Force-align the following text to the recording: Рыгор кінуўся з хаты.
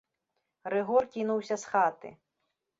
Рыгор 0.75 1.03
кінуўся 1.17 1.55
з 1.67 1.73
хаты. 1.75 2.09